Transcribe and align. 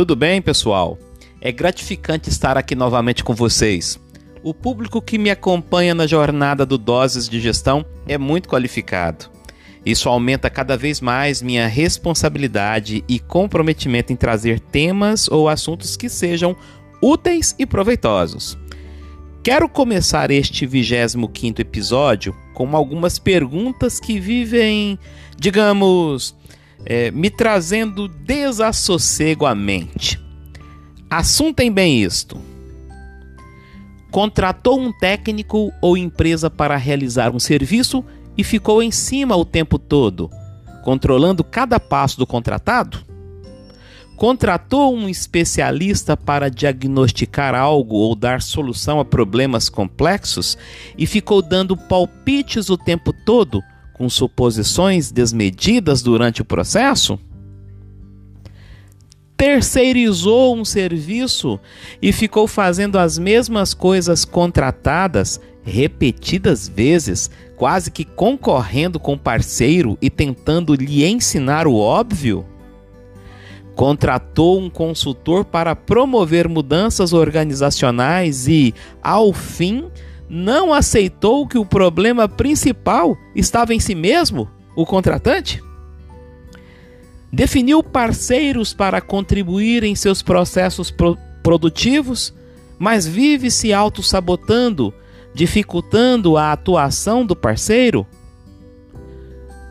Tudo 0.00 0.16
bem, 0.16 0.40
pessoal? 0.40 0.98
É 1.42 1.52
gratificante 1.52 2.30
estar 2.30 2.56
aqui 2.56 2.74
novamente 2.74 3.22
com 3.22 3.34
vocês. 3.34 4.00
O 4.42 4.54
público 4.54 5.02
que 5.02 5.18
me 5.18 5.28
acompanha 5.28 5.94
na 5.94 6.06
jornada 6.06 6.64
do 6.64 6.78
Doses 6.78 7.28
de 7.28 7.38
Gestão 7.38 7.84
é 8.08 8.16
muito 8.16 8.48
qualificado. 8.48 9.26
Isso 9.84 10.08
aumenta 10.08 10.48
cada 10.48 10.74
vez 10.74 11.02
mais 11.02 11.42
minha 11.42 11.68
responsabilidade 11.68 13.04
e 13.06 13.18
comprometimento 13.18 14.10
em 14.10 14.16
trazer 14.16 14.58
temas 14.58 15.28
ou 15.28 15.50
assuntos 15.50 15.98
que 15.98 16.08
sejam 16.08 16.56
úteis 17.02 17.54
e 17.58 17.66
proveitosos. 17.66 18.56
Quero 19.42 19.68
começar 19.68 20.30
este 20.30 20.64
25 20.64 21.60
episódio 21.60 22.34
com 22.54 22.74
algumas 22.74 23.18
perguntas 23.18 24.00
que 24.00 24.18
vivem, 24.18 24.98
digamos, 25.38 26.34
é, 26.84 27.10
me 27.10 27.30
trazendo 27.30 28.08
desassossego 28.08 29.46
à 29.46 29.54
mente. 29.54 30.20
Assuntem 31.08 31.70
bem 31.70 32.02
isto. 32.02 32.40
Contratou 34.10 34.80
um 34.80 34.92
técnico 34.92 35.72
ou 35.80 35.96
empresa 35.96 36.50
para 36.50 36.76
realizar 36.76 37.30
um 37.30 37.38
serviço 37.38 38.04
e 38.36 38.42
ficou 38.42 38.82
em 38.82 38.90
cima 38.90 39.36
o 39.36 39.44
tempo 39.44 39.78
todo, 39.78 40.30
controlando 40.82 41.44
cada 41.44 41.78
passo 41.78 42.18
do 42.18 42.26
contratado? 42.26 43.04
Contratou 44.16 44.94
um 44.94 45.08
especialista 45.08 46.16
para 46.16 46.50
diagnosticar 46.50 47.54
algo 47.54 47.96
ou 47.96 48.14
dar 48.14 48.42
solução 48.42 49.00
a 49.00 49.04
problemas 49.04 49.68
complexos 49.68 50.58
e 50.98 51.06
ficou 51.06 51.40
dando 51.40 51.76
palpites 51.76 52.68
o 52.68 52.76
tempo 52.76 53.12
todo, 53.12 53.62
com 54.00 54.08
suposições 54.08 55.12
desmedidas 55.12 56.00
durante 56.00 56.40
o 56.40 56.44
processo? 56.44 57.20
Terceirizou 59.36 60.56
um 60.56 60.64
serviço 60.64 61.60
e 62.00 62.10
ficou 62.10 62.46
fazendo 62.46 62.98
as 62.98 63.18
mesmas 63.18 63.74
coisas 63.74 64.24
contratadas 64.24 65.38
repetidas 65.62 66.66
vezes, 66.66 67.30
quase 67.58 67.90
que 67.90 68.06
concorrendo 68.06 68.98
com 68.98 69.12
o 69.12 69.18
parceiro 69.18 69.98
e 70.00 70.08
tentando 70.08 70.74
lhe 70.74 71.04
ensinar 71.04 71.66
o 71.66 71.76
óbvio? 71.76 72.46
contratou 73.76 74.60
um 74.60 74.68
consultor 74.68 75.42
para 75.42 75.74
promover 75.74 76.46
mudanças 76.46 77.14
organizacionais 77.14 78.46
e, 78.46 78.74
ao 79.02 79.32
fim, 79.32 79.90
não 80.30 80.72
aceitou 80.72 81.46
que 81.46 81.58
o 81.58 81.66
problema 81.66 82.28
principal 82.28 83.18
estava 83.34 83.74
em 83.74 83.80
si 83.80 83.94
mesmo, 83.94 84.48
o 84.76 84.86
contratante? 84.86 85.60
Definiu 87.32 87.82
parceiros 87.82 88.72
para 88.72 89.00
contribuir 89.00 89.82
em 89.82 89.94
seus 89.94 90.22
processos 90.22 90.90
pro 90.90 91.18
produtivos, 91.42 92.34
mas 92.78 93.06
vive 93.06 93.50
se 93.50 93.72
auto-sabotando, 93.72 94.92
dificultando 95.34 96.36
a 96.36 96.52
atuação 96.52 97.24
do 97.24 97.34
parceiro? 97.34 98.06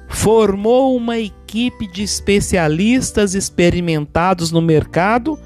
formou 0.09 0.97
uma 0.97 1.19
equipe 1.19 1.88
de 1.88 2.03
especialistas 2.03 3.35
experimentados 3.35 4.51
no 4.51 4.59
mercado, 4.59 5.39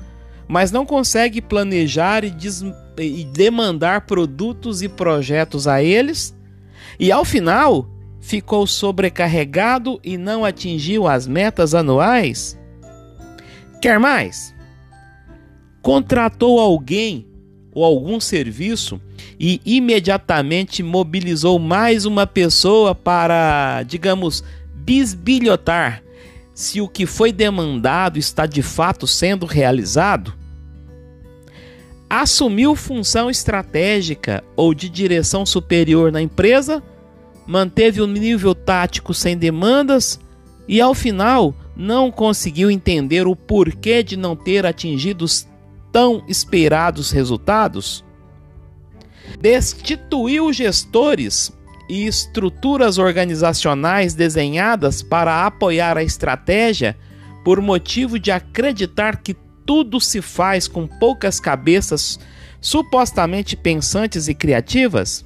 mas 0.48 0.72
não 0.72 0.86
consegue 0.86 1.42
planejar 1.42 2.24
e, 2.24 2.32
e, 2.98 3.24
demandar 3.24 4.02
produtos 4.02 4.82
e 4.82 4.90
projetos 4.90 5.68
a 5.68 5.82
eles, 5.82 6.36
e 7.00 7.12
ao 7.12 7.26
final 7.26 7.90
ficou 8.20 8.66
sobrecarregado 8.66 10.00
e 10.04 10.18
não 10.18 10.46
atingiu 10.46 11.08
as 11.08 11.28
metas 11.28 11.74
anuais? 11.74 12.60
Quer 13.82 14.00
mais? 14.00 14.54
Contratou 15.82 16.60
alguém 16.60 17.28
ou 17.74 17.84
algum 17.84 18.20
serviço 18.20 19.02
e 19.40 19.60
imediatamente 19.66 20.84
mobilizou 20.84 21.60
mais 21.60 22.06
uma 22.06 22.26
pessoa 22.26 22.94
para, 22.96 23.84
digamos, 23.84 24.44
bisbilhotar 24.76 26.04
se 26.54 26.80
o 26.80 26.88
que 26.88 27.06
foi 27.06 27.32
demandado 27.32 28.18
está 28.18 28.46
de 28.46 28.62
fato 28.62 29.08
sendo 29.08 29.46
realizado? 29.46 30.34
Assumiu 32.10 32.76
função 32.76 33.30
estratégica 33.30 34.44
ou 34.56 34.74
de 34.74 34.90
direção 34.90 35.46
superior 35.46 36.12
na 36.12 36.22
empresa, 36.22 36.84
manteve 37.48 38.02
o 38.02 38.08
nível 38.08 38.54
tático 38.54 39.14
sem 39.14 39.38
demandas 39.38 40.20
e, 40.68 40.80
ao 40.80 40.94
final, 40.94 41.56
não 41.76 42.12
conseguiu 42.12 42.70
entender 42.70 43.28
o 43.28 43.36
porquê 43.36 44.04
de 44.04 44.16
não 44.16 44.36
ter 44.36 44.66
atingido 44.66 45.26
os 45.26 45.48
tão 45.92 46.24
esperados 46.28 47.12
resultados? 47.12 48.04
Destituiu 49.40 50.54
gestores 50.54 51.52
e 51.90 52.06
estruturas 52.06 52.98
organizacionais 52.98 54.14
desenhadas 54.14 55.02
para 55.02 55.46
apoiar 55.46 55.98
a 55.98 56.04
estratégia 56.04 56.98
por 57.44 57.62
motivo 57.62 58.18
de 58.18 58.32
acreditar 58.32 59.18
que 59.18 59.36
tudo 59.66 60.00
se 60.00 60.22
faz 60.22 60.68
com 60.68 60.88
poucas 60.88 61.40
cabeças 61.40 62.20
supostamente 62.60 63.56
pensantes 63.56 64.28
e 64.28 64.34
criativas? 64.34 65.26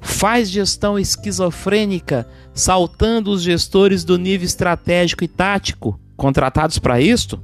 Faz 0.00 0.50
gestão 0.50 0.98
esquizofrênica, 0.98 2.28
saltando 2.54 3.30
os 3.30 3.42
gestores 3.42 4.04
do 4.04 4.18
nível 4.18 4.46
estratégico 4.46 5.24
e 5.24 5.28
tático, 5.28 5.98
contratados 6.16 6.78
para 6.78 7.00
isto, 7.00 7.42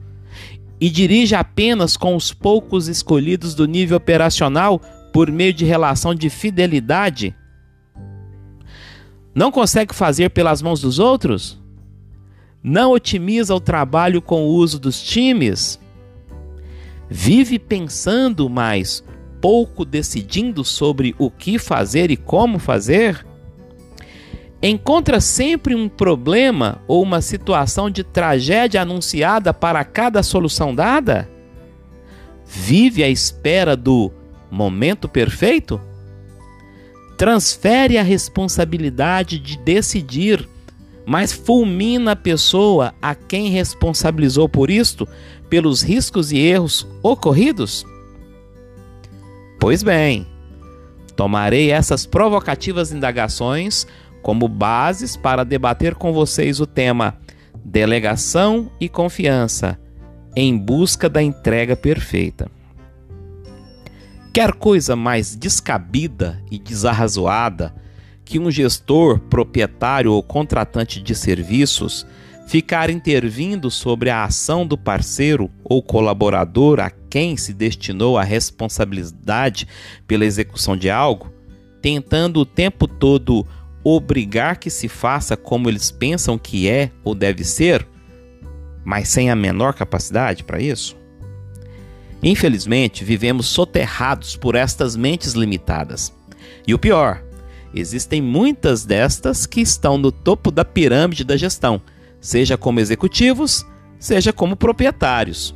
e 0.81 0.91
dirige 0.91 1.35
apenas 1.35 1.97
com 1.97 2.15
os 2.15 2.33
poucos 2.33 2.89
escolhidos 2.89 3.55
do 3.55 3.67
nível 3.67 3.97
operacional 3.97 4.81
por 5.13 5.31
meio 5.31 5.53
de 5.53 5.65
relação 5.65 6.15
de 6.15 6.29
fidelidade? 6.29 7.35
Não 9.35 9.51
consegue 9.51 9.95
fazer 9.95 10.31
pelas 10.31 10.63
mãos 10.63 10.81
dos 10.81 10.99
outros? 10.99 11.64
Não 12.67 12.93
otimiza 12.93 13.55
o 13.55 13.61
trabalho 13.61 14.23
com 14.23 14.45
o 14.45 14.55
uso 14.55 14.81
dos 14.81 15.03
times? 15.03 15.79
Vive 17.11 17.59
pensando, 17.59 18.49
mas 18.49 19.05
pouco 19.39 19.85
decidindo 19.85 20.65
sobre 20.65 21.15
o 21.19 21.31
que 21.31 21.59
fazer 21.59 22.11
e 22.11 22.17
como 22.17 22.59
fazer? 22.59 23.27
Encontra 24.63 25.21
sempre 25.21 25.75
um 25.75 25.91
problema 25.91 26.81
ou 26.89 27.03
uma 27.03 27.21
situação 27.21 27.91
de 27.91 28.03
tragédia 28.03 28.81
anunciada 28.81 29.53
para 29.53 29.85
cada 29.85 30.23
solução 30.23 30.75
dada? 30.75 31.29
Vive 32.47 33.05
à 33.05 33.11
espera 33.11 33.77
do 33.77 34.11
momento 34.51 35.07
perfeito? 35.07 35.79
Transfere 37.19 37.99
a 37.99 38.03
responsabilidade 38.03 39.39
de 39.39 39.59
decidir, 39.59 40.49
mas 41.07 41.33
fulmina 41.33 42.13
a 42.13 42.17
pessoa 42.17 42.95
a 43.01 43.15
quem 43.15 43.49
responsabilizou 43.51 44.49
por 44.49 44.71
isto, 44.71 45.07
pelos 45.49 45.83
riscos 45.83 46.33
e 46.33 46.39
erros 46.39 46.87
ocorridos? 47.03 47.85
Pois 49.61 49.83
bem, 49.83 50.27
tomarei 51.17 51.71
essas 51.71 52.07
provocativas 52.07 52.93
indagações 52.93 53.87
como 54.23 54.49
bases 54.49 55.17
para 55.17 55.45
debater 55.45 55.95
com 55.95 56.13
vocês 56.13 56.61
o 56.61 56.67
tema 56.67 57.19
delegação 57.65 58.71
e 58.81 58.89
confiança 58.89 59.79
em 60.37 60.57
busca 60.57 61.09
da 61.09 61.23
entrega 61.23 61.77
perfeita. 61.77 62.51
Quer 64.33 64.53
coisa 64.53 64.97
mais 64.97 65.37
descabida 65.37 66.43
e 66.51 66.59
desarrazoada 66.59 67.73
que 68.25 68.39
um 68.39 68.51
gestor, 68.51 69.19
proprietário 69.19 70.12
ou 70.12 70.23
contratante 70.23 71.00
de 71.00 71.15
serviços 71.15 72.06
ficar 72.47 72.91
intervindo 72.91 73.71
sobre 73.71 74.11
a 74.11 74.25
ação 74.25 74.67
do 74.67 74.76
parceiro 74.76 75.50
ou 75.62 75.82
colaborador 75.82 76.81
a 76.81 76.91
quem 76.91 77.37
se 77.37 77.53
destinou 77.53 78.19
a 78.19 78.23
responsabilidade 78.23 79.67
pela 80.06 80.25
execução 80.25 80.76
de 80.76 80.91
algo, 80.91 81.32
tentando 81.81 82.41
o 82.41 82.47
tempo 82.47 82.87
todo 82.87 83.47
obrigar 83.82 84.56
que 84.56 84.71
se 84.71 84.88
faça 84.88 85.37
como 85.37 85.69
eles 85.69 85.91
pensam 85.91 86.38
que 86.38 86.69
é 86.69 86.91
ou 87.03 87.15
deve 87.15 87.44
ser, 87.44 87.87
mas 88.85 89.09
sem 89.09 89.31
a 89.31 89.37
menor 89.37 89.75
capacidade 89.75 90.44
para 90.44 90.61
isso? 90.61 90.97
Infelizmente, 92.23 93.05
vivemos 93.05 93.47
soterrados 93.47 94.35
por 94.35 94.55
estas 94.55 94.97
mentes 94.97 95.35
limitadas. 95.35 96.12
E 96.67 96.73
o 96.73 96.79
pior, 96.79 97.23
existem 97.75 98.23
muitas 98.23 98.85
destas 98.85 99.47
que 99.47 99.61
estão 99.61 99.99
no 99.99 100.12
topo 100.12 100.50
da 100.50 100.65
pirâmide 100.65 101.25
da 101.25 101.37
gestão, 101.37 101.81
seja 102.21 102.56
como 102.56 102.81
executivos, 102.81 103.67
seja 103.99 104.32
como 104.32 104.56
proprietários. 104.56 105.55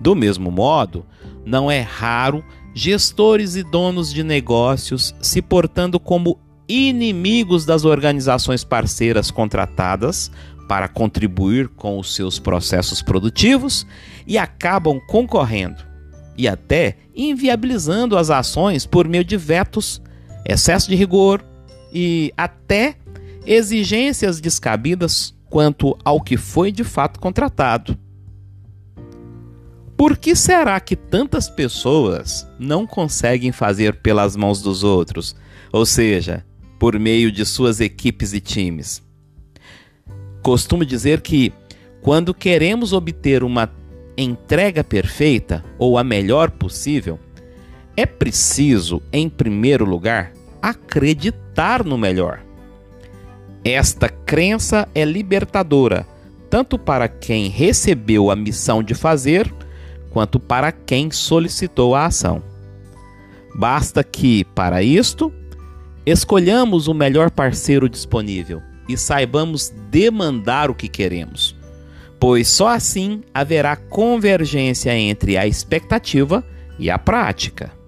Do 0.00 0.14
mesmo 0.14 0.50
modo, 0.50 1.06
não 1.44 1.70
é 1.70 1.80
raro 1.80 2.44
gestores 2.74 3.54
e 3.56 3.62
donos 3.62 4.12
de 4.12 4.22
negócios 4.22 5.14
se 5.20 5.42
portando 5.42 6.00
como 6.00 6.38
inimigos 6.68 7.66
das 7.66 7.84
organizações 7.84 8.64
parceiras 8.64 9.30
contratadas 9.30 10.30
para 10.68 10.88
contribuir 10.88 11.68
com 11.68 11.98
os 11.98 12.14
seus 12.14 12.38
processos 12.38 13.02
produtivos 13.02 13.86
e 14.26 14.38
acabam 14.38 15.00
concorrendo 15.06 15.92
e 16.36 16.48
até 16.48 16.96
inviabilizando 17.14 18.16
as 18.16 18.30
ações 18.30 18.86
por 18.86 19.06
meio 19.06 19.24
de 19.24 19.36
vetos, 19.36 20.00
excesso 20.44 20.88
de 20.88 20.96
rigor 20.96 21.44
e 21.92 22.32
até 22.36 22.96
exigências 23.46 24.40
descabidas 24.40 25.34
quanto 25.50 25.96
ao 26.04 26.20
que 26.20 26.36
foi 26.36 26.72
de 26.72 26.84
fato 26.84 27.20
contratado. 27.20 27.98
Por 29.96 30.16
que 30.16 30.34
será 30.34 30.80
que 30.80 30.96
tantas 30.96 31.48
pessoas 31.48 32.46
não 32.58 32.86
conseguem 32.86 33.52
fazer 33.52 33.96
pelas 34.00 34.34
mãos 34.34 34.60
dos 34.62 34.82
outros, 34.82 35.36
ou 35.72 35.86
seja, 35.86 36.44
por 36.78 36.98
meio 36.98 37.30
de 37.30 37.44
suas 37.44 37.80
equipes 37.80 38.32
e 38.32 38.40
times? 38.40 39.02
Costumo 40.42 40.84
dizer 40.84 41.20
que 41.20 41.52
quando 42.00 42.34
queremos 42.34 42.92
obter 42.92 43.44
uma 43.44 43.70
entrega 44.16 44.82
perfeita 44.82 45.64
ou 45.78 45.96
a 45.96 46.02
melhor 46.02 46.50
possível, 46.50 47.18
é 47.96 48.06
preciso, 48.06 49.02
em 49.12 49.28
primeiro 49.28 49.84
lugar, 49.84 50.32
acreditar 50.60 51.84
no 51.84 51.98
melhor. 51.98 52.40
Esta 53.64 54.08
crença 54.08 54.88
é 54.94 55.04
libertadora, 55.04 56.06
tanto 56.48 56.78
para 56.78 57.06
quem 57.08 57.48
recebeu 57.48 58.30
a 58.30 58.36
missão 58.36 58.82
de 58.82 58.94
fazer, 58.94 59.52
quanto 60.10 60.40
para 60.40 60.72
quem 60.72 61.10
solicitou 61.10 61.94
a 61.94 62.06
ação. 62.06 62.42
Basta 63.54 64.02
que, 64.02 64.44
para 64.44 64.82
isto, 64.82 65.32
escolhamos 66.04 66.88
o 66.88 66.94
melhor 66.94 67.30
parceiro 67.30 67.88
disponível 67.88 68.62
e 68.88 68.96
saibamos 68.96 69.72
demandar 69.90 70.70
o 70.70 70.74
que 70.74 70.88
queremos, 70.88 71.56
pois 72.18 72.48
só 72.48 72.68
assim 72.68 73.22
haverá 73.32 73.76
convergência 73.76 74.96
entre 74.96 75.36
a 75.36 75.46
expectativa 75.46 76.44
e 76.78 76.90
a 76.90 76.98
prática. 76.98 77.81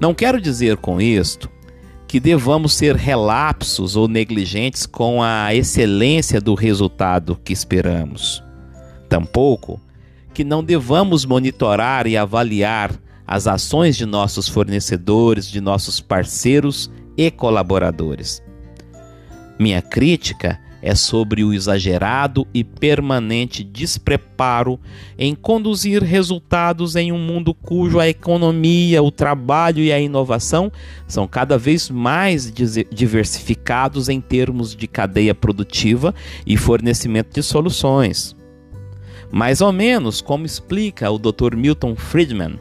Não 0.00 0.14
quero 0.14 0.40
dizer 0.40 0.76
com 0.76 1.00
isto 1.00 1.50
que 2.06 2.20
devamos 2.20 2.72
ser 2.72 2.96
relapsos 2.96 3.96
ou 3.96 4.08
negligentes 4.08 4.86
com 4.86 5.22
a 5.22 5.54
excelência 5.54 6.40
do 6.40 6.54
resultado 6.54 7.38
que 7.44 7.52
esperamos. 7.52 8.42
Tampouco 9.08 9.80
que 10.32 10.44
não 10.44 10.62
devamos 10.62 11.24
monitorar 11.24 12.06
e 12.06 12.16
avaliar 12.16 12.92
as 13.26 13.46
ações 13.46 13.96
de 13.96 14.06
nossos 14.06 14.48
fornecedores, 14.48 15.50
de 15.50 15.60
nossos 15.60 16.00
parceiros 16.00 16.90
e 17.16 17.30
colaboradores. 17.30 18.42
Minha 19.58 19.82
crítica 19.82 20.58
é 20.82 20.94
sobre 20.94 21.42
o 21.42 21.52
exagerado 21.52 22.46
e 22.54 22.62
permanente 22.62 23.64
despreparo 23.64 24.78
em 25.18 25.34
conduzir 25.34 26.02
resultados 26.02 26.94
em 26.94 27.10
um 27.10 27.18
mundo 27.18 27.52
cujo 27.52 27.98
a 27.98 28.08
economia, 28.08 29.02
o 29.02 29.10
trabalho 29.10 29.82
e 29.82 29.92
a 29.92 29.98
inovação 29.98 30.70
são 31.06 31.26
cada 31.26 31.58
vez 31.58 31.90
mais 31.90 32.52
diversificados 32.90 34.08
em 34.08 34.20
termos 34.20 34.74
de 34.74 34.86
cadeia 34.86 35.34
produtiva 35.34 36.14
e 36.46 36.56
fornecimento 36.56 37.34
de 37.34 37.42
soluções. 37.42 38.36
Mais 39.30 39.60
ou 39.60 39.72
menos 39.72 40.20
como 40.20 40.46
explica 40.46 41.10
o 41.10 41.18
Dr. 41.18 41.54
Milton 41.56 41.94
Friedman, 41.96 42.58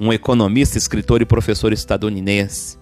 um 0.00 0.12
economista, 0.12 0.76
escritor 0.76 1.22
e 1.22 1.26
professor 1.26 1.72
estadunidense, 1.72 2.76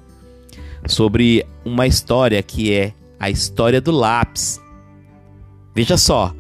sobre 0.87 1.45
uma 1.63 1.87
história 1.87 2.43
que 2.43 2.73
é 2.73 2.95
a 3.21 3.29
história 3.29 3.81
do 3.81 3.93
lápis. 3.93 4.59
Veja 5.75 5.99
só, 5.99 6.35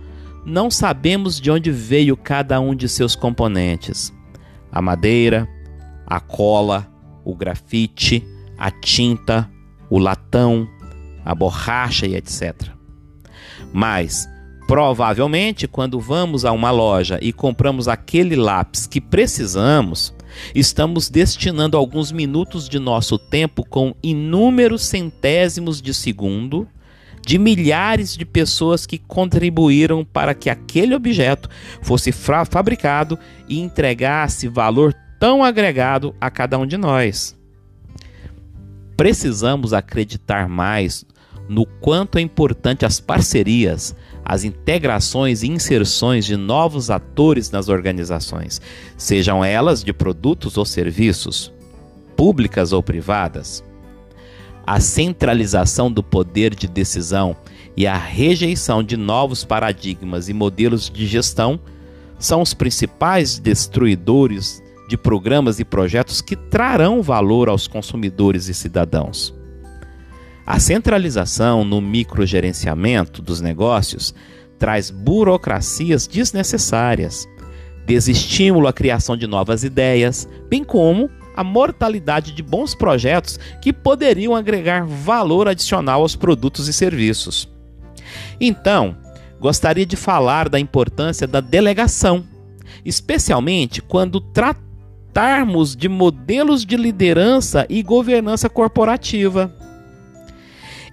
não 0.44 0.70
sabemos 0.70 1.38
de 1.38 1.50
onde 1.50 1.70
veio 1.70 2.16
cada 2.16 2.58
um 2.58 2.74
de 2.74 2.88
seus 2.88 3.14
componentes: 3.14 4.12
a 4.72 4.80
madeira, 4.80 5.46
a 6.06 6.18
cola, 6.18 6.90
o 7.24 7.34
grafite, 7.34 8.26
a 8.58 8.70
tinta, 8.70 9.48
o 9.90 9.98
latão, 9.98 10.66
a 11.24 11.34
borracha 11.34 12.06
e 12.06 12.16
etc. 12.16 12.70
Mas, 13.72 14.26
provavelmente, 14.66 15.68
quando 15.68 16.00
vamos 16.00 16.44
a 16.44 16.52
uma 16.52 16.70
loja 16.70 17.18
e 17.20 17.32
compramos 17.32 17.86
aquele 17.86 18.34
lápis 18.34 18.86
que 18.86 19.00
precisamos, 19.00 20.14
Estamos 20.54 21.08
destinando 21.08 21.76
alguns 21.76 22.12
minutos 22.12 22.68
de 22.68 22.78
nosso 22.78 23.18
tempo 23.18 23.64
com 23.64 23.94
inúmeros 24.02 24.82
centésimos 24.82 25.80
de 25.80 25.94
segundo 25.94 26.68
de 27.24 27.38
milhares 27.38 28.16
de 28.16 28.24
pessoas 28.24 28.86
que 28.86 28.98
contribuíram 28.98 30.04
para 30.04 30.34
que 30.34 30.48
aquele 30.48 30.94
objeto 30.94 31.48
fosse 31.82 32.12
fabricado 32.12 33.18
e 33.48 33.60
entregasse 33.60 34.48
valor 34.48 34.94
tão 35.18 35.44
agregado 35.44 36.14
a 36.20 36.30
cada 36.30 36.58
um 36.58 36.66
de 36.66 36.76
nós. 36.76 37.36
Precisamos 38.96 39.72
acreditar 39.72 40.48
mais 40.48 41.04
no 41.48 41.66
quanto 41.66 42.16
é 42.16 42.20
importante 42.20 42.86
as 42.86 43.00
parcerias, 43.00 43.94
as 44.30 44.44
integrações 44.44 45.42
e 45.42 45.48
inserções 45.48 46.24
de 46.24 46.36
novos 46.36 46.88
atores 46.88 47.50
nas 47.50 47.68
organizações, 47.68 48.60
sejam 48.96 49.44
elas 49.44 49.82
de 49.82 49.92
produtos 49.92 50.56
ou 50.56 50.64
serviços, 50.64 51.52
públicas 52.16 52.72
ou 52.72 52.80
privadas. 52.80 53.64
A 54.64 54.78
centralização 54.78 55.90
do 55.90 56.00
poder 56.00 56.54
de 56.54 56.68
decisão 56.68 57.36
e 57.76 57.88
a 57.88 57.96
rejeição 57.96 58.84
de 58.84 58.96
novos 58.96 59.42
paradigmas 59.42 60.28
e 60.28 60.32
modelos 60.32 60.88
de 60.88 61.08
gestão 61.08 61.58
são 62.16 62.40
os 62.40 62.54
principais 62.54 63.36
destruidores 63.36 64.62
de 64.88 64.96
programas 64.96 65.58
e 65.58 65.64
projetos 65.64 66.20
que 66.20 66.36
trarão 66.36 67.02
valor 67.02 67.48
aos 67.48 67.66
consumidores 67.66 68.46
e 68.46 68.54
cidadãos. 68.54 69.39
A 70.50 70.58
centralização 70.58 71.62
no 71.62 71.80
microgerenciamento 71.80 73.22
dos 73.22 73.40
negócios 73.40 74.12
traz 74.58 74.90
burocracias 74.90 76.08
desnecessárias, 76.08 77.24
desestímulo 77.86 78.66
à 78.66 78.72
criação 78.72 79.16
de 79.16 79.28
novas 79.28 79.62
ideias, 79.62 80.28
bem 80.48 80.64
como 80.64 81.08
a 81.36 81.44
mortalidade 81.44 82.32
de 82.32 82.42
bons 82.42 82.74
projetos 82.74 83.38
que 83.62 83.72
poderiam 83.72 84.34
agregar 84.34 84.84
valor 84.84 85.46
adicional 85.46 86.02
aos 86.02 86.16
produtos 86.16 86.66
e 86.66 86.72
serviços. 86.72 87.48
Então, 88.40 88.96
gostaria 89.38 89.86
de 89.86 89.94
falar 89.94 90.48
da 90.48 90.58
importância 90.58 91.28
da 91.28 91.40
delegação, 91.40 92.24
especialmente 92.84 93.80
quando 93.80 94.20
tratarmos 94.20 95.76
de 95.76 95.88
modelos 95.88 96.66
de 96.66 96.76
liderança 96.76 97.64
e 97.70 97.84
governança 97.84 98.48
corporativa. 98.48 99.59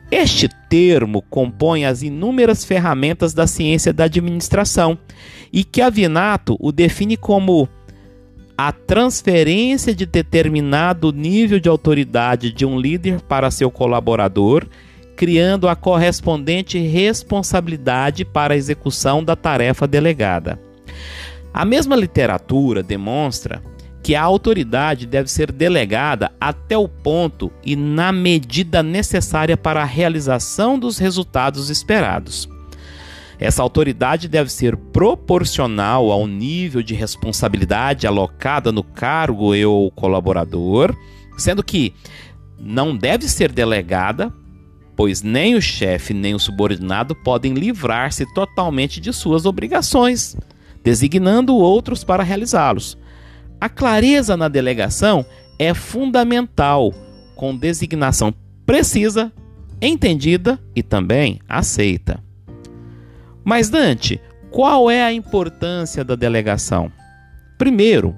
Este 0.10 0.48
termo 0.70 1.22
compõe 1.24 1.86
as 1.86 2.02
inúmeras 2.02 2.64
ferramentas 2.64 3.34
da 3.34 3.46
ciência 3.46 3.92
da 3.92 4.06
administração 4.06 4.98
e 5.52 5.64
que 5.64 5.82
Avinato 5.82 6.56
o 6.60 6.72
define 6.72 7.18
como 7.18 7.68
a 8.58 8.72
transferência 8.72 9.94
de 9.94 10.06
determinado 10.06 11.12
nível 11.12 11.60
de 11.60 11.70
autoridade 11.70 12.52
de 12.52 12.66
um 12.66 12.80
líder 12.80 13.22
para 13.22 13.52
seu 13.52 13.70
colaborador, 13.70 14.66
criando 15.16 15.68
a 15.68 15.76
correspondente 15.76 16.80
responsabilidade 16.80 18.24
para 18.24 18.54
a 18.54 18.58
execução 18.58 19.24
da 19.24 19.36
tarefa 19.36 19.86
delegada. 19.86 20.60
A 21.54 21.66
mesma 21.66 21.96
literatura 21.96 22.82
demonstra 22.82 23.62
que 24.08 24.16
a 24.16 24.24
autoridade 24.24 25.06
deve 25.06 25.30
ser 25.30 25.52
delegada 25.52 26.32
até 26.40 26.78
o 26.78 26.88
ponto 26.88 27.52
e 27.62 27.76
na 27.76 28.10
medida 28.10 28.82
necessária 28.82 29.58
para 29.58 29.82
a 29.82 29.86
realização 29.86 30.80
dos 30.80 30.98
resultados 30.98 31.70
esperados. 31.70 32.48
Essa 33.38 33.62
autoridade 33.62 34.30
deve 34.30 34.50
ser 34.50 34.78
proporcional 34.78 36.10
ao 36.10 36.26
nível 36.26 36.82
de 36.82 36.94
responsabilidade 36.94 38.08
alocada 38.08 38.72
no 38.72 38.82
cargo 38.82 39.54
e 39.54 39.66
ou 39.66 39.92
colaborador, 39.92 40.96
sendo 41.38 41.62
que 41.62 41.94
não 42.58 42.96
deve 42.96 43.28
ser 43.28 43.52
delegada, 43.52 44.34
pois 44.96 45.22
nem 45.22 45.54
o 45.54 45.62
chefe 45.62 46.14
nem 46.14 46.34
o 46.34 46.40
subordinado 46.40 47.14
podem 47.14 47.54
livrar-se 47.54 48.26
totalmente 48.34 49.02
de 49.02 49.12
suas 49.12 49.46
obrigações, 49.46 50.34
designando 50.82 51.58
outros 51.58 52.06
para 52.06 52.24
realizá-los. 52.24 52.98
A 53.60 53.68
clareza 53.68 54.38
na 54.38 54.48
delegação 54.48 55.26
é 55.58 55.74
fundamental, 55.74 56.94
com 57.36 57.56
designação 57.56 58.34
precisa, 58.66 59.32
entendida 59.82 60.60
e 60.76 60.84
também 60.84 61.40
aceita. 61.48 62.24
Mas, 63.44 63.70
Dante, 63.70 64.22
qual 64.52 64.92
é 64.92 65.04
a 65.04 65.14
importância 65.14 66.04
da 66.04 66.16
delegação? 66.16 66.92
Primeiro, 67.58 68.16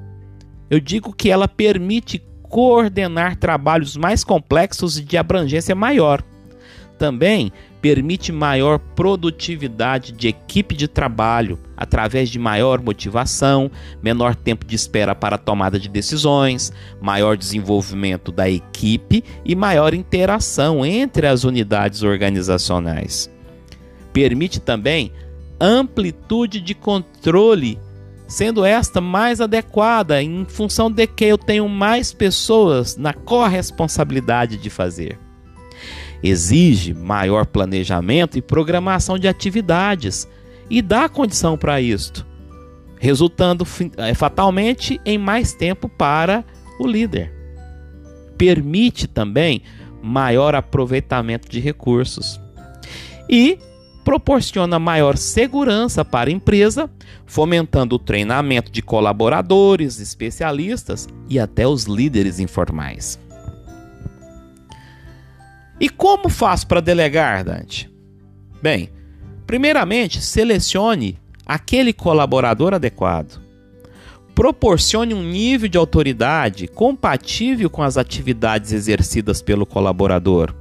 eu 0.69 0.79
digo 0.79 1.13
que 1.13 1.29
ela 1.29 1.47
permite 1.47 2.21
coordenar 2.43 3.35
trabalhos 3.35 3.95
mais 3.95 4.23
complexos 4.23 4.97
e 4.97 5.03
de 5.03 5.17
abrangência 5.17 5.75
maior, 5.75 6.23
Também 6.97 7.53
permite 7.81 8.31
maior 8.31 8.77
produtividade 8.77 10.11
de 10.11 10.27
equipe 10.27 10.75
de 10.75 10.87
trabalho, 10.87 11.59
através 11.77 12.29
de 12.29 12.37
maior 12.37 12.81
motivação, 12.81 13.71
menor 14.01 14.35
tempo 14.35 14.65
de 14.65 14.75
espera 14.75 15.15
para 15.15 15.35
a 15.35 15.39
tomada 15.39 15.79
de 15.79 15.87
decisões, 15.87 16.73
maior 17.01 17.37
desenvolvimento 17.37 18.31
da 18.31 18.49
equipe 18.49 19.23
e 19.45 19.55
maior 19.55 19.93
interação 19.93 20.85
entre 20.85 21.27
as 21.27 21.43
unidades 21.43 22.03
organizacionais. 22.03 23.29
Permite 24.11 24.59
também 24.59 25.13
amplitude 25.59 26.59
de 26.59 26.73
controle, 26.73 27.79
sendo 28.27 28.65
esta 28.65 28.99
mais 28.99 29.39
adequada 29.39 30.21
em 30.21 30.45
função 30.45 30.91
de 30.91 31.07
que 31.07 31.25
eu 31.25 31.37
tenho 31.37 31.67
mais 31.69 32.13
pessoas 32.13 32.97
na 32.97 33.13
corresponsabilidade 33.13 34.57
de 34.57 34.69
fazer 34.69 35.17
exige 36.21 36.93
maior 36.93 37.45
planejamento 37.45 38.37
e 38.37 38.41
programação 38.41 39.17
de 39.17 39.27
atividades 39.27 40.27
e 40.69 40.81
dá 40.81 41.09
condição 41.09 41.57
para 41.57 41.81
isto, 41.81 42.25
resultando 42.99 43.65
eh, 43.97 44.13
fatalmente 44.13 44.99
em 45.05 45.17
mais 45.17 45.53
tempo 45.53 45.89
para 45.89 46.43
o 46.79 46.87
líder. 46.87 47.33
Permite 48.37 49.07
também 49.07 49.63
maior 50.01 50.55
aproveitamento 50.55 51.49
de 51.49 51.59
recursos 51.59 52.39
e 53.29 53.57
proporciona 54.03 54.79
maior 54.79 55.17
segurança 55.17 56.03
para 56.03 56.29
a 56.29 56.33
empresa, 56.33 56.89
fomentando 57.25 57.95
o 57.95 57.99
treinamento 57.99 58.71
de 58.71 58.81
colaboradores, 58.81 59.99
especialistas 59.99 61.07
e 61.29 61.39
até 61.39 61.67
os 61.67 61.83
líderes 61.83 62.39
informais. 62.39 63.19
E 65.79 65.89
como 65.89 66.29
faço 66.29 66.67
para 66.67 66.81
delegar, 66.81 67.43
Dante? 67.43 67.89
Bem, 68.61 68.89
primeiramente, 69.47 70.21
selecione 70.21 71.17
aquele 71.45 71.93
colaborador 71.93 72.73
adequado. 72.73 73.41
Proporcione 74.35 75.13
um 75.13 75.23
nível 75.23 75.69
de 75.69 75.77
autoridade 75.77 76.67
compatível 76.67 77.69
com 77.69 77.81
as 77.81 77.97
atividades 77.97 78.71
exercidas 78.71 79.41
pelo 79.41 79.65
colaborador. 79.65 80.53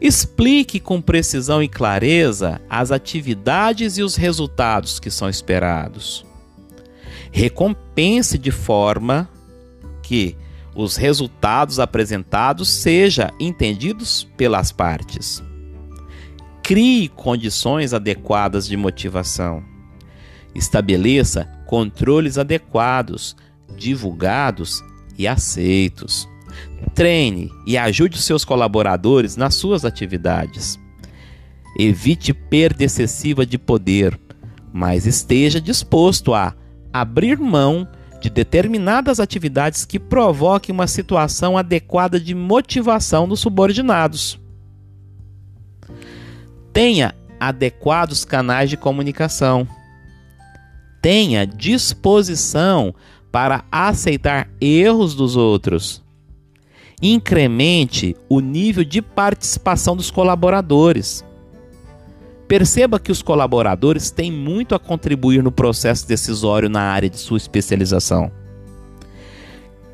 Explique 0.00 0.80
com 0.80 1.00
precisão 1.00 1.62
e 1.62 1.68
clareza 1.68 2.60
as 2.70 2.90
atividades 2.90 3.98
e 3.98 4.02
os 4.02 4.16
resultados 4.16 4.98
que 4.98 5.10
são 5.10 5.28
esperados. 5.28 6.24
Recompense 7.32 8.38
de 8.38 8.50
forma 8.50 9.28
que 10.02 10.36
os 10.74 10.96
resultados 10.96 11.78
apresentados 11.78 12.68
sejam 12.68 13.28
entendidos 13.38 14.28
pelas 14.36 14.70
partes. 14.70 15.42
Crie 16.62 17.08
condições 17.08 17.92
adequadas 17.92 18.66
de 18.66 18.76
motivação. 18.76 19.62
Estabeleça 20.54 21.44
controles 21.66 22.38
adequados, 22.38 23.36
divulgados 23.76 24.82
e 25.18 25.26
aceitos. 25.26 26.28
Treine 26.94 27.50
e 27.66 27.76
ajude 27.76 28.20
seus 28.20 28.44
colaboradores 28.44 29.36
nas 29.36 29.54
suas 29.54 29.84
atividades. 29.84 30.78
Evite 31.78 32.32
perda 32.34 32.84
excessiva 32.84 33.46
de 33.46 33.56
poder, 33.56 34.18
mas 34.72 35.06
esteja 35.06 35.60
disposto 35.60 36.34
a 36.34 36.54
abrir 36.92 37.38
mão 37.38 37.88
de 38.20 38.28
determinadas 38.28 39.18
atividades 39.18 39.84
que 39.84 39.98
provoquem 39.98 40.74
uma 40.74 40.86
situação 40.86 41.56
adequada 41.56 42.20
de 42.20 42.34
motivação 42.34 43.26
dos 43.26 43.40
subordinados. 43.40 44.38
Tenha 46.72 47.14
adequados 47.40 48.24
canais 48.24 48.68
de 48.68 48.76
comunicação. 48.76 49.66
Tenha 51.00 51.46
disposição 51.46 52.94
para 53.32 53.64
aceitar 53.72 54.48
erros 54.60 55.14
dos 55.14 55.36
outros. 55.36 56.02
Incremente 57.02 58.14
o 58.28 58.40
nível 58.40 58.84
de 58.84 59.00
participação 59.00 59.96
dos 59.96 60.10
colaboradores. 60.10 61.24
Perceba 62.50 62.98
que 62.98 63.12
os 63.12 63.22
colaboradores 63.22 64.10
têm 64.10 64.32
muito 64.32 64.74
a 64.74 64.78
contribuir 64.80 65.40
no 65.40 65.52
processo 65.52 66.04
decisório 66.04 66.68
na 66.68 66.80
área 66.80 67.08
de 67.08 67.16
sua 67.16 67.36
especialização. 67.36 68.28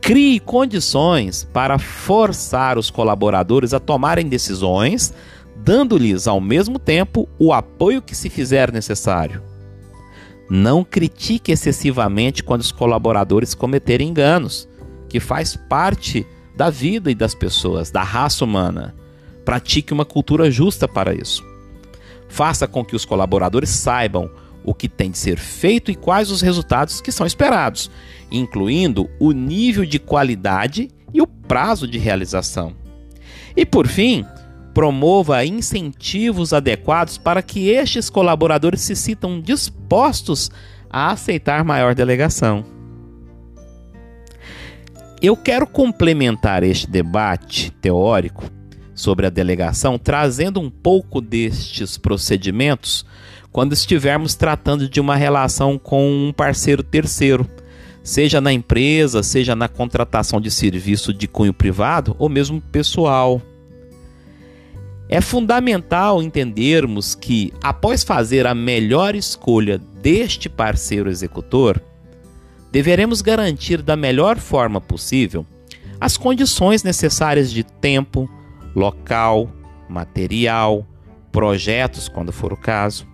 Crie 0.00 0.40
condições 0.40 1.44
para 1.52 1.78
forçar 1.78 2.78
os 2.78 2.88
colaboradores 2.88 3.74
a 3.74 3.78
tomarem 3.78 4.26
decisões, 4.26 5.12
dando-lhes 5.54 6.26
ao 6.26 6.40
mesmo 6.40 6.78
tempo 6.78 7.28
o 7.38 7.52
apoio 7.52 8.00
que 8.00 8.16
se 8.16 8.30
fizer 8.30 8.72
necessário. 8.72 9.42
Não 10.48 10.82
critique 10.82 11.52
excessivamente 11.52 12.42
quando 12.42 12.62
os 12.62 12.72
colaboradores 12.72 13.54
cometerem 13.54 14.08
enganos, 14.08 14.66
que 15.10 15.20
faz 15.20 15.56
parte 15.68 16.26
da 16.56 16.70
vida 16.70 17.10
e 17.10 17.14
das 17.14 17.34
pessoas, 17.34 17.90
da 17.90 18.02
raça 18.02 18.46
humana. 18.46 18.94
Pratique 19.44 19.92
uma 19.92 20.06
cultura 20.06 20.50
justa 20.50 20.88
para 20.88 21.14
isso. 21.14 21.44
Faça 22.28 22.66
com 22.66 22.84
que 22.84 22.96
os 22.96 23.04
colaboradores 23.04 23.70
saibam 23.70 24.30
o 24.64 24.74
que 24.74 24.88
tem 24.88 25.10
de 25.10 25.18
ser 25.18 25.38
feito 25.38 25.90
e 25.90 25.94
quais 25.94 26.30
os 26.30 26.40
resultados 26.40 27.00
que 27.00 27.12
são 27.12 27.26
esperados, 27.26 27.90
incluindo 28.30 29.08
o 29.20 29.30
nível 29.30 29.84
de 29.84 29.98
qualidade 29.98 30.88
e 31.14 31.22
o 31.22 31.26
prazo 31.26 31.86
de 31.86 31.98
realização. 31.98 32.74
E 33.56 33.64
por 33.64 33.86
fim, 33.86 34.26
promova 34.74 35.44
incentivos 35.44 36.52
adequados 36.52 37.16
para 37.16 37.40
que 37.40 37.70
estes 37.70 38.10
colaboradores 38.10 38.80
se 38.80 38.96
sintam 38.96 39.40
dispostos 39.40 40.50
a 40.90 41.12
aceitar 41.12 41.64
maior 41.64 41.94
delegação. 41.94 42.64
Eu 45.22 45.36
quero 45.36 45.66
complementar 45.66 46.62
este 46.62 46.90
debate 46.90 47.70
teórico 47.80 48.55
sobre 48.96 49.26
a 49.26 49.30
delegação, 49.30 49.98
trazendo 49.98 50.58
um 50.58 50.68
pouco 50.68 51.20
destes 51.20 51.96
procedimentos 51.96 53.06
quando 53.52 53.72
estivermos 53.72 54.34
tratando 54.34 54.88
de 54.88 55.00
uma 55.00 55.14
relação 55.14 55.78
com 55.78 56.10
um 56.10 56.32
parceiro 56.32 56.82
terceiro, 56.82 57.48
seja 58.02 58.40
na 58.40 58.52
empresa, 58.52 59.22
seja 59.22 59.54
na 59.54 59.68
contratação 59.68 60.40
de 60.40 60.50
serviço 60.50 61.12
de 61.12 61.28
cunho 61.28 61.54
privado 61.54 62.16
ou 62.18 62.28
mesmo 62.28 62.60
pessoal. 62.60 63.40
É 65.08 65.20
fundamental 65.20 66.22
entendermos 66.22 67.14
que, 67.14 67.52
após 67.62 68.02
fazer 68.02 68.46
a 68.46 68.54
melhor 68.54 69.14
escolha 69.14 69.78
deste 70.02 70.48
parceiro 70.48 71.08
executor, 71.08 71.80
deveremos 72.72 73.22
garantir 73.22 73.82
da 73.82 73.96
melhor 73.96 74.36
forma 74.38 74.80
possível 74.80 75.46
as 76.00 76.16
condições 76.16 76.82
necessárias 76.82 77.50
de 77.50 77.62
tempo, 77.62 78.28
local, 78.76 79.50
material, 79.88 80.86
projetos, 81.32 82.08
quando 82.08 82.30
for 82.30 82.52
o 82.52 82.56
caso, 82.56 83.06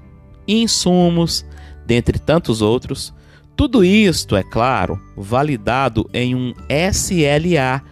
insumos, 0.47 1.47
dentre 1.87 2.19
tantos 2.19 2.61
outros. 2.61 3.15
Tudo 3.57 3.85
isto, 3.85 4.35
é 4.35 4.43
claro, 4.43 5.01
validado 5.17 6.09
em 6.13 6.35
um 6.35 6.53
SLA, 6.69 7.83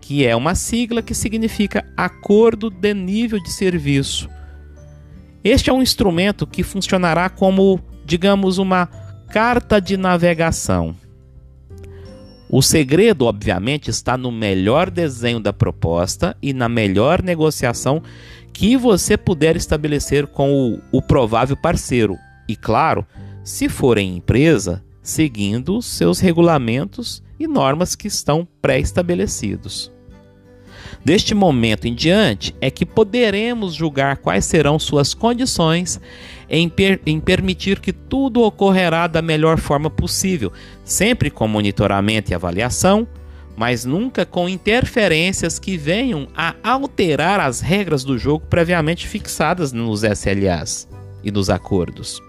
que 0.00 0.26
é 0.26 0.36
uma 0.36 0.54
sigla 0.54 1.00
que 1.00 1.14
significa 1.14 1.90
Acordo 1.96 2.68
de 2.68 2.92
Nível 2.92 3.42
de 3.42 3.50
Serviço. 3.50 4.28
Este 5.42 5.70
é 5.70 5.72
um 5.72 5.82
instrumento 5.82 6.46
que 6.46 6.62
funcionará 6.62 7.30
como, 7.30 7.80
digamos, 8.04 8.58
uma 8.58 8.86
carta 9.30 9.80
de 9.80 9.96
navegação 9.96 10.94
o 12.48 12.62
segredo, 12.62 13.24
obviamente, 13.24 13.90
está 13.90 14.16
no 14.16 14.30
melhor 14.30 14.90
desenho 14.90 15.40
da 15.40 15.52
proposta 15.52 16.36
e 16.42 16.52
na 16.52 16.68
melhor 16.68 17.22
negociação 17.22 18.02
que 18.52 18.76
você 18.76 19.16
puder 19.16 19.56
estabelecer 19.56 20.26
com 20.26 20.52
o, 20.52 20.98
o 20.98 21.02
provável 21.02 21.56
parceiro. 21.56 22.16
E, 22.48 22.54
claro, 22.54 23.04
se 23.42 23.68
for 23.68 23.98
em 23.98 24.16
empresa, 24.16 24.84
seguindo 25.02 25.82
seus 25.82 26.20
regulamentos 26.20 27.22
e 27.38 27.46
normas 27.46 27.94
que 27.94 28.08
estão 28.08 28.46
pré-estabelecidos. 28.62 29.93
Deste 31.04 31.34
momento 31.34 31.86
em 31.86 31.94
diante 31.94 32.54
é 32.60 32.70
que 32.70 32.86
poderemos 32.86 33.74
julgar 33.74 34.16
quais 34.18 34.44
serão 34.44 34.78
suas 34.78 35.14
condições 35.14 36.00
em, 36.48 36.68
per 36.68 37.00
em 37.06 37.20
permitir 37.20 37.80
que 37.80 37.92
tudo 37.92 38.42
ocorrerá 38.42 39.06
da 39.06 39.22
melhor 39.22 39.58
forma 39.58 39.90
possível, 39.90 40.52
sempre 40.84 41.30
com 41.30 41.46
monitoramento 41.48 42.30
e 42.30 42.34
avaliação, 42.34 43.06
mas 43.56 43.84
nunca 43.84 44.26
com 44.26 44.48
interferências 44.48 45.58
que 45.58 45.76
venham 45.76 46.26
a 46.36 46.54
alterar 46.62 47.40
as 47.40 47.60
regras 47.60 48.02
do 48.02 48.18
jogo 48.18 48.46
previamente 48.46 49.06
fixadas 49.06 49.72
nos 49.72 50.02
SLAs 50.02 50.88
e 51.22 51.30
nos 51.30 51.48
acordos. 51.48 52.20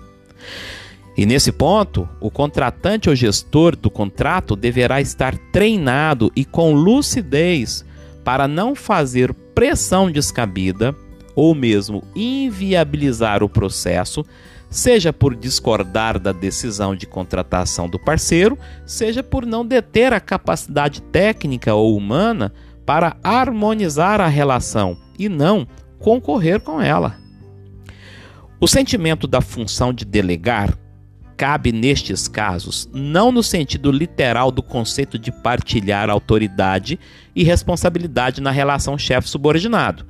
E 1.17 1.25
nesse 1.25 1.51
ponto, 1.51 2.07
o 2.19 2.29
contratante 2.29 3.09
ou 3.09 3.15
gestor 3.15 3.75
do 3.75 3.89
contrato 3.89 4.55
deverá 4.55 4.99
estar 4.99 5.37
treinado 5.51 6.29
e 6.35 6.43
com 6.43 6.73
lucidez 6.73 7.84
para 8.25 8.47
não 8.47 8.73
fazer 8.73 9.31
pressão 9.53 10.11
descabida 10.11 10.95
ou 11.35 11.53
mesmo 11.53 12.03
inviabilizar 12.15 13.43
o 13.43 13.49
processo, 13.49 14.25
seja 14.69 15.13
por 15.13 15.35
discordar 15.35 16.19
da 16.19 16.31
decisão 16.31 16.95
de 16.95 17.05
contratação 17.05 17.87
do 17.87 17.99
parceiro, 17.99 18.57
seja 18.85 19.21
por 19.21 19.45
não 19.45 19.63
deter 19.63 20.11
a 20.11 20.19
capacidade 20.19 21.01
técnica 21.03 21.75
ou 21.75 21.95
humana 21.95 22.51
para 22.83 23.15
harmonizar 23.23 24.19
a 24.19 24.27
relação 24.27 24.97
e 25.19 25.29
não 25.29 25.67
concorrer 25.99 26.59
com 26.59 26.81
ela. 26.81 27.17
O 28.59 28.67
sentimento 28.67 29.27
da 29.27 29.39
função 29.39 29.93
de 29.93 30.03
delegar 30.03 30.75
cabe 31.37 31.71
nestes 31.71 32.27
casos 32.27 32.89
não 32.93 33.31
no 33.31 33.43
sentido 33.43 33.91
literal 33.91 34.51
do 34.51 34.63
conceito 34.63 35.19
de 35.19 35.31
partilhar 35.31 36.09
autoridade 36.09 36.99
e 37.35 37.43
responsabilidade 37.43 38.41
na 38.41 38.51
relação 38.51 38.97
chefe-subordinado, 38.97 40.05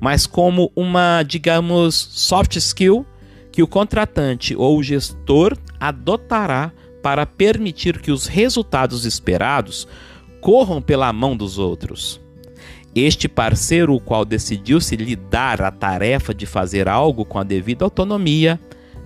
mas 0.00 0.26
como 0.26 0.72
uma, 0.74 1.22
digamos, 1.22 1.94
soft 1.94 2.56
skill 2.56 3.06
que 3.52 3.62
o 3.62 3.68
contratante 3.68 4.56
ou 4.56 4.78
o 4.78 4.82
gestor 4.82 5.56
adotará 5.78 6.72
para 7.02 7.26
permitir 7.26 8.00
que 8.00 8.10
os 8.10 8.26
resultados 8.26 9.04
esperados 9.04 9.86
corram 10.40 10.80
pela 10.80 11.12
mão 11.12 11.36
dos 11.36 11.58
outros. 11.58 12.20
Este 12.94 13.28
parceiro, 13.28 13.94
o 13.94 14.00
qual 14.00 14.24
decidiu 14.24 14.80
se 14.80 14.96
lhe 14.96 15.16
dar 15.16 15.60
a 15.62 15.70
tarefa 15.70 16.32
de 16.32 16.46
fazer 16.46 16.88
algo 16.88 17.24
com 17.24 17.38
a 17.38 17.42
devida 17.42 17.84
autonomia, 17.84 18.58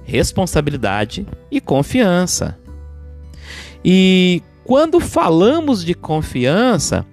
responsabilidade 0.08 1.26
e 1.50 1.60
confiança. 1.60 2.58
E 3.84 4.42
quando 4.64 4.98
falamos 4.98 5.84
de 5.84 5.94
confiança, 5.94 7.06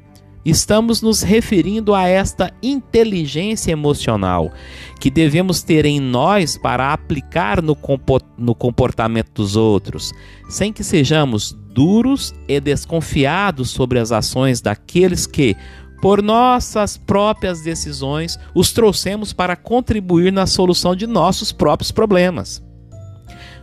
estamos 0.45 1.01
nos 1.01 1.21
referindo 1.21 1.93
a 1.93 2.07
esta 2.07 2.53
inteligência 2.63 3.71
emocional 3.71 4.51
que 4.99 5.09
devemos 5.09 5.61
ter 5.61 5.85
em 5.85 5.99
nós 5.99 6.57
para 6.57 6.93
aplicar 6.93 7.61
no 7.61 8.55
comportamento 8.55 9.31
dos 9.33 9.55
outros, 9.55 10.11
sem 10.49 10.71
que 10.71 10.83
sejamos 10.83 11.51
duros 11.51 12.33
e 12.47 12.59
desconfiados 12.59 13.69
sobre 13.69 13.99
as 13.99 14.11
ações 14.11 14.61
daqueles 14.61 15.27
que, 15.27 15.55
por 16.01 16.21
nossas 16.21 16.97
próprias 16.97 17.61
decisões, 17.61 18.37
os 18.53 18.71
trouxemos 18.71 19.33
para 19.33 19.55
contribuir 19.55 20.31
na 20.31 20.45
solução 20.45 20.95
de 20.95 21.05
nossos 21.05 21.51
próprios 21.51 21.91
problemas. 21.91 22.64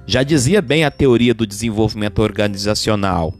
Já 0.06 0.22
dizia 0.22 0.60
bem 0.60 0.84
a 0.84 0.90
teoria 0.90 1.32
do 1.32 1.46
desenvolvimento 1.46 2.20
organizacional: 2.20 3.34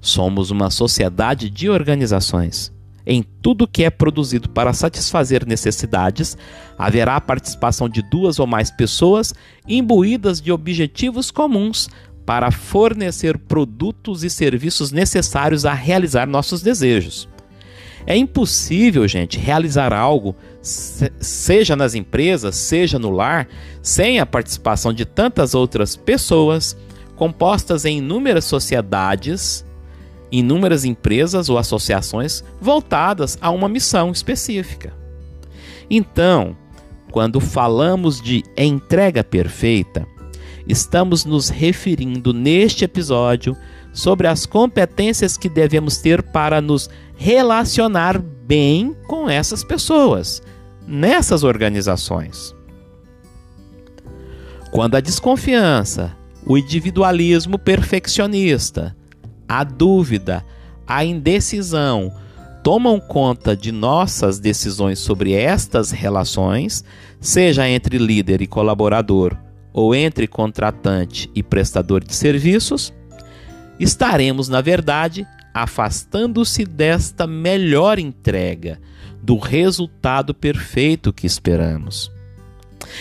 somos 0.00 0.50
uma 0.50 0.70
sociedade 0.70 1.50
de 1.50 1.68
organizações. 1.68 2.72
Em 3.08 3.22
tudo 3.22 3.68
que 3.68 3.84
é 3.84 3.90
produzido 3.90 4.48
para 4.48 4.72
satisfazer 4.72 5.46
necessidades, 5.46 6.36
haverá 6.76 7.16
a 7.16 7.20
participação 7.20 7.88
de 7.88 8.02
duas 8.02 8.40
ou 8.40 8.48
mais 8.48 8.68
pessoas 8.68 9.32
imbuídas 9.68 10.40
de 10.40 10.50
objetivos 10.50 11.30
comuns 11.30 11.88
para 12.24 12.50
fornecer 12.50 13.38
produtos 13.38 14.24
e 14.24 14.30
serviços 14.30 14.90
necessários 14.90 15.64
a 15.64 15.72
realizar 15.72 16.26
nossos 16.26 16.62
desejos. 16.62 17.28
É 18.06 18.16
impossível, 18.16 19.06
gente, 19.08 19.36
realizar 19.36 19.92
algo, 19.92 20.36
seja 20.62 21.74
nas 21.74 21.94
empresas, 21.94 22.54
seja 22.54 22.98
no 22.98 23.10
lar, 23.10 23.48
sem 23.82 24.20
a 24.20 24.26
participação 24.26 24.92
de 24.92 25.04
tantas 25.04 25.54
outras 25.54 25.96
pessoas, 25.96 26.76
compostas 27.16 27.84
em 27.84 27.98
inúmeras 27.98 28.44
sociedades, 28.44 29.66
inúmeras 30.30 30.84
empresas 30.84 31.48
ou 31.48 31.58
associações 31.58 32.44
voltadas 32.60 33.36
a 33.40 33.50
uma 33.50 33.68
missão 33.68 34.12
específica. 34.12 34.92
Então, 35.90 36.56
quando 37.10 37.40
falamos 37.40 38.20
de 38.20 38.44
entrega 38.56 39.24
perfeita, 39.24 40.06
estamos 40.68 41.24
nos 41.24 41.48
referindo 41.48 42.32
neste 42.32 42.84
episódio 42.84 43.56
sobre 43.96 44.26
as 44.26 44.44
competências 44.44 45.38
que 45.38 45.48
devemos 45.48 45.96
ter 45.96 46.22
para 46.22 46.60
nos 46.60 46.90
relacionar 47.16 48.18
bem 48.18 48.94
com 49.08 49.28
essas 49.28 49.64
pessoas, 49.64 50.42
nessas 50.86 51.42
organizações. 51.42 52.54
Quando 54.70 54.96
a 54.96 55.00
desconfiança, 55.00 56.14
o 56.44 56.58
individualismo 56.58 57.58
perfeccionista, 57.58 58.94
a 59.48 59.64
dúvida, 59.64 60.44
a 60.86 61.02
indecisão 61.02 62.12
tomam 62.62 63.00
conta 63.00 63.56
de 63.56 63.72
nossas 63.72 64.38
decisões 64.38 64.98
sobre 64.98 65.32
estas 65.32 65.90
relações, 65.90 66.84
seja 67.18 67.66
entre 67.66 67.96
líder 67.96 68.42
e 68.42 68.46
colaborador 68.46 69.34
ou 69.72 69.94
entre 69.94 70.26
contratante 70.26 71.30
e 71.34 71.42
prestador 71.42 72.04
de 72.04 72.14
serviços, 72.14 72.92
estaremos, 73.78 74.48
na 74.48 74.60
verdade, 74.60 75.26
afastando-se 75.52 76.64
desta 76.64 77.26
melhor 77.26 77.98
entrega, 77.98 78.80
do 79.22 79.38
resultado 79.38 80.34
perfeito 80.34 81.12
que 81.12 81.26
esperamos. 81.26 82.12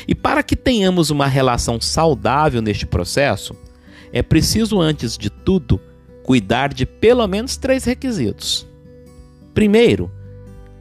E 0.08 0.16
para 0.16 0.42
que 0.42 0.56
tenhamos 0.56 1.10
uma 1.10 1.28
relação 1.28 1.80
saudável 1.80 2.62
neste 2.62 2.86
processo, 2.86 3.56
é 4.12 4.24
preciso, 4.24 4.80
antes 4.80 5.18
de 5.18 5.30
tudo, 5.30 5.80
cuidar 6.24 6.74
de 6.74 6.86
pelo 6.86 7.28
menos 7.28 7.58
três 7.58 7.84
requisitos. 7.84 8.66
Primeiro, 9.54 10.10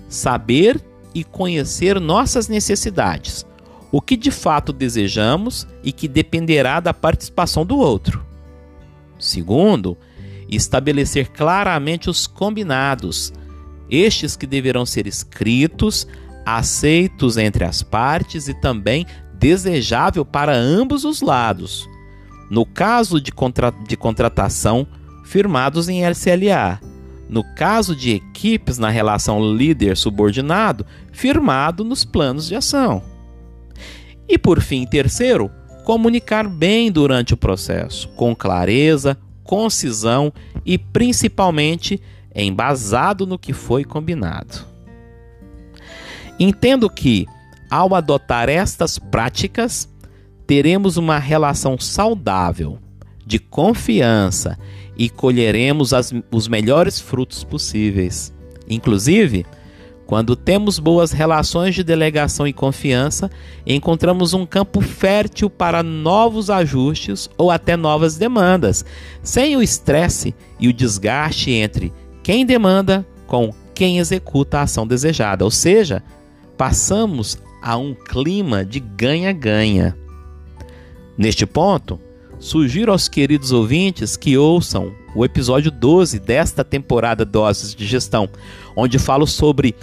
saber 0.09 0.81
e 1.15 1.23
conhecer 1.23 2.01
nossas 2.01 2.49
necessidades, 2.49 3.45
o 3.93 4.01
que 4.01 4.17
de 4.17 4.31
fato 4.31 4.73
desejamos 4.73 5.67
e 5.83 5.93
que 5.93 6.09
dependerá 6.09 6.81
da 6.81 6.95
participação 6.95 7.67
do 7.67 7.79
outro. 7.79 8.25
Segundo, 9.25 9.97
estabelecer 10.49 11.31
claramente 11.31 12.11
os 12.11 12.27
combinados, 12.27 13.33
estes 13.91 14.37
que 14.37 14.47
deverão 14.47 14.85
ser 14.85 15.07
escritos, 15.07 16.07
aceitos 16.45 17.39
entre 17.39 17.65
as 17.65 17.83
partes 17.83 18.49
e 18.49 18.55
também 18.55 19.07
desejável 19.33 20.25
para 20.25 20.55
ambos 20.55 21.05
os 21.05 21.23
lados. 21.23 21.89
No 22.51 22.67
caso 22.67 23.19
de, 23.19 23.33
contra 23.33 23.71
de 23.71 23.97
contratação, 23.97 24.87
firmados 25.25 25.89
em 25.89 26.05
LCLA. 26.05 26.79
No 27.27 27.43
caso 27.55 27.97
de 27.97 28.11
equipes 28.11 28.77
na 28.79 28.91
relação 28.91 29.55
líder-subordinado, 29.55 30.85
firmado 31.11 31.83
nos 31.83 32.05
planos 32.05 32.47
de 32.47 32.55
ação. 32.55 33.03
E 34.29 34.39
por 34.39 34.61
fim, 34.61 34.87
terceiro, 34.87 35.51
comunicar 35.85 36.49
bem 36.49 36.91
durante 36.91 37.35
o 37.35 37.37
processo, 37.37 38.09
com 38.17 38.35
clareza, 38.35 39.17
concisão 39.45 40.33
e 40.65 40.79
principalmente 40.79 42.01
embasado 42.35 43.27
no 43.27 43.39
que 43.39 43.53
foi 43.53 43.85
combinado. 43.85 44.67
Entendo 46.41 46.91
que, 46.91 47.27
ao 47.71 47.95
adotar 47.95 48.49
estas 48.49 48.99
práticas, 48.99 49.89
teremos 50.47 50.97
uma 50.97 51.19
relação 51.19 51.79
saudável, 51.79 52.79
de 53.27 53.39
confiança 53.39 54.59
e 54.97 55.09
colheremos 55.09 55.95
as, 55.95 56.13
os 56.31 56.49
melhores 56.49 57.01
frutos 57.01 57.45
possíveis. 57.45 58.33
Inclusive, 58.69 59.47
quando 60.07 60.37
temos 60.37 60.79
boas 60.79 61.13
relações 61.13 61.75
de 61.75 61.83
delegação 61.83 62.47
e 62.47 62.53
confiança, 62.53 63.31
encontramos 63.67 64.35
um 64.35 64.45
campo 64.45 64.81
fértil 64.81 65.49
para 65.49 65.83
novos 65.83 66.51
ajustes 66.51 67.29
ou 67.39 67.51
até 67.51 67.77
novas 67.77 68.17
demandas, 68.17 68.85
sem 69.23 69.57
o 69.57 69.63
estresse 69.63 70.35
e 70.61 70.69
o 70.69 70.73
desgaste 70.73 71.51
entre 71.51 71.93
quem 72.23 72.45
demanda 72.45 73.07
com 73.27 73.53
quem 73.75 73.99
executa 73.99 74.59
a 74.59 74.63
ação 74.63 74.87
desejada. 74.87 75.45
Ou 75.45 75.51
seja, 75.51 76.03
passamos 76.57 77.39
a 77.63 77.77
um 77.77 77.95
clima 77.95 78.65
de 78.65 78.81
ganha-ganha. 78.81 79.97
Neste 81.17 81.47
ponto, 81.47 81.99
sugiro 82.39 82.93
aos 82.93 83.09
queridos 83.09 83.53
ouvintes 83.53 84.17
que 84.17 84.37
ouçam 84.37 84.93
o 85.15 85.25
episódio 85.25 85.71
12 85.71 86.19
desta 86.19 86.65
temporada 86.65 87.25
Doses 87.25 87.75
de 87.75 87.87
Gestão, 87.87 88.29
onde 88.77 88.99
falo 88.99 89.27
sobre 89.27 89.75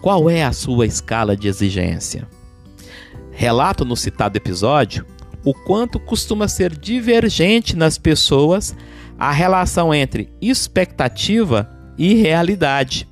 qual 0.00 0.30
é 0.30 0.44
a 0.44 0.52
sua 0.52 0.86
escala 0.86 1.36
de 1.36 1.48
exigência? 1.48 2.28
Relato 3.30 3.84
no 3.84 3.96
citado 3.96 4.36
episódio 4.36 5.04
o 5.44 5.54
quanto 5.54 6.00
costuma 6.00 6.48
ser 6.48 6.76
divergente 6.76 7.76
nas 7.76 7.96
pessoas 7.96 8.74
a 9.16 9.30
relação 9.30 9.94
entre 9.94 10.28
expectativa 10.40 11.70
e 11.96 12.14
realidade. 12.14 13.08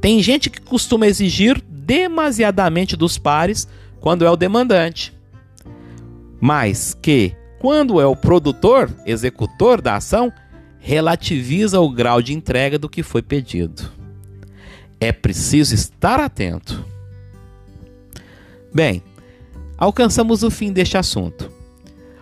Tem 0.00 0.22
gente 0.22 0.48
que 0.48 0.60
costuma 0.60 1.08
exigir 1.08 1.60
demasiadamente 1.68 2.96
dos 2.96 3.18
pares 3.18 3.66
quando 4.00 4.24
é 4.24 4.30
o 4.30 4.36
demandante, 4.36 5.12
mas 6.40 6.94
que, 6.94 7.34
quando 7.58 8.00
é 8.00 8.06
o 8.06 8.14
produtor, 8.14 8.88
executor 9.04 9.80
da 9.80 9.96
ação, 9.96 10.32
relativiza 10.78 11.80
o 11.80 11.90
grau 11.90 12.22
de 12.22 12.32
entrega 12.32 12.78
do 12.78 12.88
que 12.88 13.02
foi 13.02 13.22
pedido. 13.22 13.90
É 15.04 15.12
preciso 15.12 15.74
estar 15.74 16.18
atento. 16.18 16.82
Bem, 18.72 19.02
alcançamos 19.76 20.42
o 20.42 20.50
fim 20.50 20.72
deste 20.72 20.96
assunto. 20.96 21.52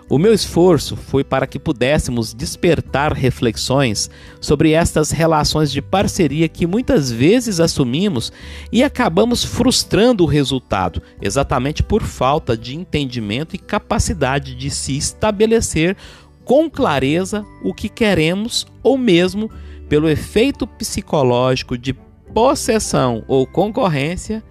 O 0.09 0.19
meu 0.19 0.35
esforço 0.35 0.97
foi 0.97 1.23
para 1.23 1.47
que 1.47 1.61
pudéssemos 1.61 2.35
despertar 2.35 3.13
reflexões 3.13 4.11
sobre 4.41 4.73
estas 4.73 5.13
relações 5.13 5.71
de 5.71 5.81
parceria 5.81 6.49
que 6.49 6.67
muitas 6.67 7.09
vezes 7.09 7.61
assumimos 7.61 8.33
e 8.73 8.83
acabamos 8.83 9.45
frustrando 9.45 10.25
o 10.25 10.27
resultado, 10.27 11.01
exatamente 11.21 11.85
por 11.85 12.03
falta 12.03 12.57
de 12.57 12.75
entendimento 12.75 13.55
e 13.55 13.61
capacidade 13.61 14.57
de 14.57 14.71
se 14.71 14.97
estabelecer 14.97 15.97
com 16.45 16.69
clareza 16.69 17.47
o 17.63 17.73
que 17.73 17.89
queremos 17.89 18.67
ou 18.83 18.99
mesmo 18.99 19.49
pelo 19.89 20.09
efeito 20.09 20.67
psicológico 20.67 21.79
de 21.79 21.95
possessão 22.33 23.25
ou 23.29 23.47
concorrência, 23.47 24.43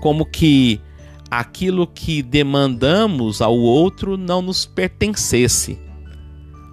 como 0.00 0.26
que 0.26 0.80
aquilo 1.30 1.86
que 1.86 2.22
demandamos 2.22 3.40
ao 3.40 3.56
outro 3.56 4.16
não 4.16 4.42
nos 4.42 4.66
pertencesse, 4.66 5.78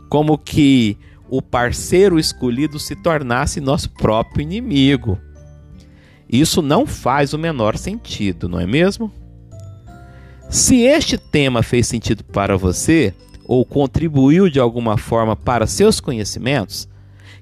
como 0.09 0.37
que 0.37 0.97
o 1.29 1.41
parceiro 1.41 2.19
escolhido 2.19 2.79
se 2.79 2.95
tornasse 2.95 3.61
nosso 3.61 3.89
próprio 3.91 4.41
inimigo. 4.41 5.17
Isso 6.27 6.61
não 6.61 6.85
faz 6.85 7.33
o 7.33 7.37
menor 7.37 7.77
sentido, 7.77 8.49
não 8.49 8.59
é 8.59 8.65
mesmo? 8.65 9.11
Se 10.49 10.81
este 10.81 11.17
tema 11.17 11.61
fez 11.61 11.87
sentido 11.87 12.23
para 12.23 12.57
você 12.57 13.13
ou 13.45 13.63
contribuiu 13.63 14.49
de 14.49 14.59
alguma 14.59 14.97
forma 14.97 15.35
para 15.35 15.67
seus 15.67 15.99
conhecimentos, 15.99 16.89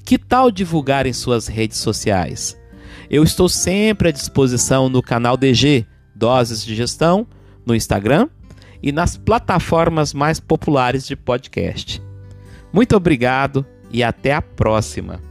que 0.05 0.17
tal 0.17 0.51
divulgar 0.51 1.05
em 1.05 1.13
suas 1.13 1.47
redes 1.47 1.77
sociais? 1.77 2.57
Eu 3.09 3.23
estou 3.23 3.47
sempre 3.47 4.09
à 4.09 4.11
disposição 4.11 4.89
no 4.89 5.01
canal 5.01 5.37
DG 5.37 5.85
Doses 6.13 6.63
de 6.63 6.75
Gestão 6.75 7.25
no 7.65 7.73
Instagram 7.73 8.27
e 8.83 8.91
nas 8.91 9.15
plataformas 9.15 10.13
mais 10.13 10.41
populares 10.41 11.07
de 11.07 11.15
podcast. 11.15 12.01
Muito 12.71 12.97
obrigado 12.97 13.65
e 13.89 14.03
até 14.03 14.33
a 14.33 14.41
próxima. 14.41 15.21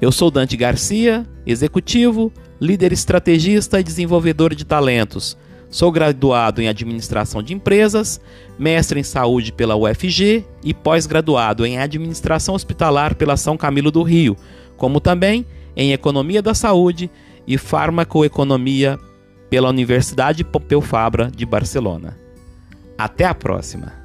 Eu 0.00 0.12
sou 0.12 0.30
Dante 0.30 0.56
Garcia, 0.56 1.26
executivo, 1.44 2.32
líder 2.60 2.92
estrategista 2.92 3.80
e 3.80 3.84
desenvolvedor 3.84 4.54
de 4.54 4.64
talentos. 4.64 5.36
Sou 5.68 5.90
graduado 5.90 6.62
em 6.62 6.68
administração 6.68 7.42
de 7.42 7.54
empresas, 7.54 8.20
mestre 8.56 9.00
em 9.00 9.02
saúde 9.02 9.52
pela 9.52 9.74
UFG 9.74 10.44
e 10.62 10.72
pós-graduado 10.72 11.66
em 11.66 11.78
administração 11.78 12.54
hospitalar 12.54 13.16
pela 13.16 13.36
São 13.36 13.56
Camilo 13.56 13.90
do 13.90 14.02
Rio, 14.02 14.36
como 14.76 15.00
também 15.00 15.44
em 15.76 15.92
economia 15.92 16.42
da 16.42 16.54
saúde 16.54 17.10
e 17.46 17.58
farmacoeconomia 17.58 18.98
pela 19.50 19.68
Universidade 19.68 20.44
Pompeu 20.44 20.80
Fabra 20.80 21.30
de 21.30 21.44
Barcelona. 21.44 22.18
Até 22.96 23.24
a 23.24 23.34
próxima! 23.34 24.01